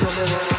no. 0.00 0.51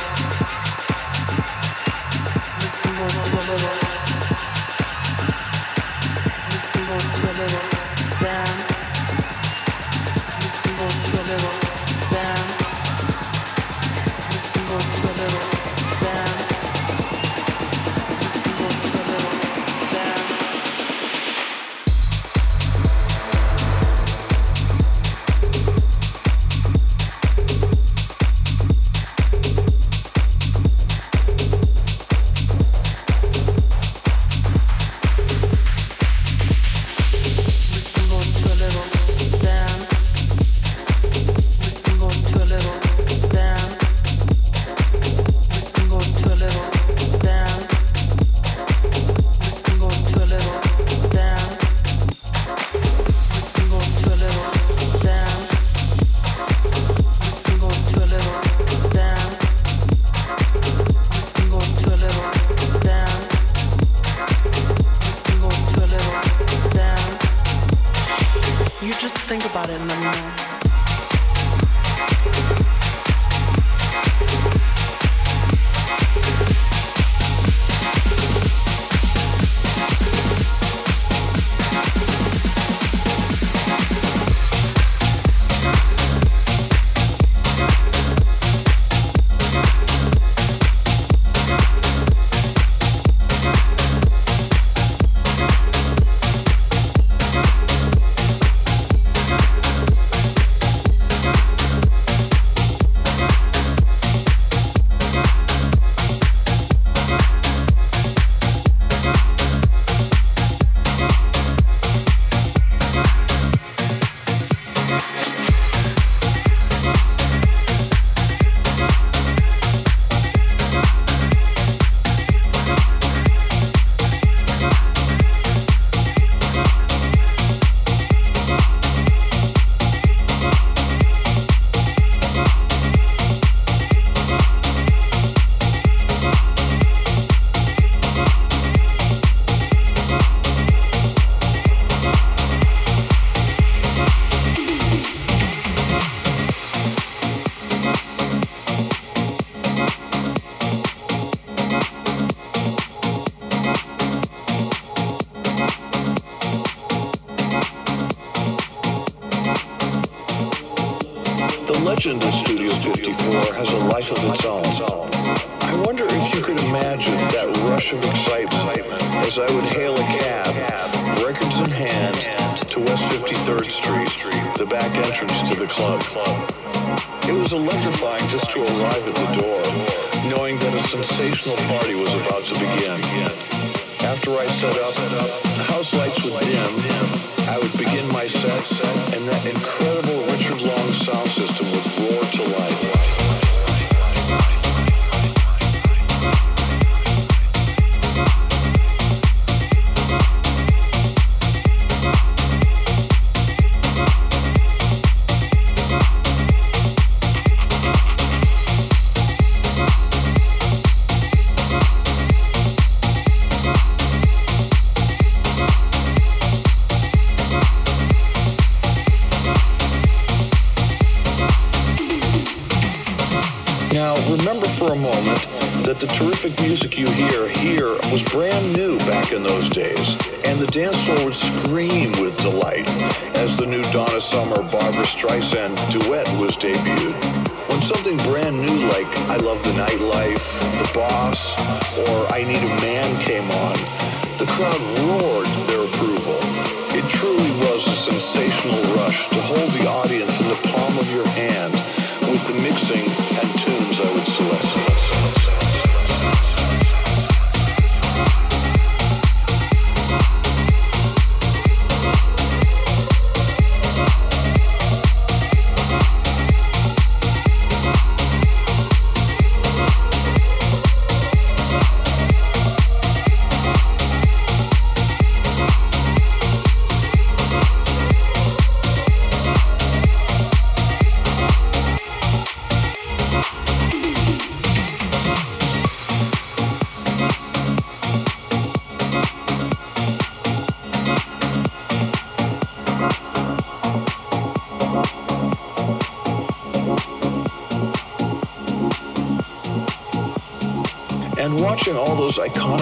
The 252.93 253.22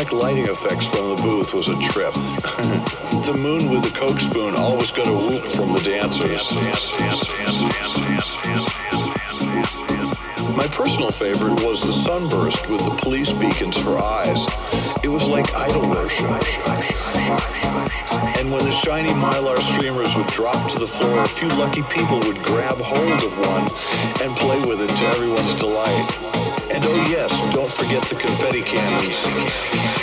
iconic 0.02 0.20
lighting 0.20 0.48
effects 0.48 0.86
from 0.88 1.10
the 1.10 1.22
booth 1.22 1.54
was 1.54 1.70
a 1.70 1.78
trip. 1.80 2.14
the 3.26 3.36
moon 3.38 3.70
with 3.70 3.84
the 3.84 3.92
Coke 3.92 4.20
spoon 4.20 4.56
always 4.56 4.90
got 4.90 5.08
a 5.08 5.14
whoop 5.14 5.48
from 5.48 5.74
the 5.74 5.80
dancers. 5.80 6.52
My 10.56 10.68
personal 10.68 11.12
favorite 11.12 11.64
was 11.64 11.82
the 11.82 11.94
sunburst 11.94 12.68
with 12.70 12.84
the 12.84 12.96
police 13.02 13.32
beacons 13.34 13.78
for 13.78 13.98
eyes. 13.98 14.44
It 15.04 15.10
was 15.10 15.28
like 15.28 15.54
idol 15.56 15.88
worship. 15.90 16.30
And 18.40 18.52
when 18.52 18.66
the 18.66 18.72
shiny 18.72 19.10
mylar 19.10 19.60
streamers 19.74 20.16
would 20.16 20.28
drop 20.28 20.72
to 20.72 20.80
the 20.80 20.88
floor, 20.88 21.24
a 21.24 21.28
few 21.28 21.48
lucky 21.50 21.84
people 21.84 22.20
would 22.22 22.42
grab 22.44 22.78
hold 22.78 23.24
of 23.24 23.38
one 23.48 23.64
and 24.22 24.36
play 24.38 24.60
with 24.62 24.82
it 24.82 24.90
to 24.90 25.06
everyone's 25.08 25.56
delight. 25.56 26.31
And 26.74 26.86
oh 26.86 27.06
yes, 27.10 27.32
don't 27.54 27.70
forget 27.70 28.02
the 28.04 28.16
confetti 28.16 28.62
cannons. 28.62 30.01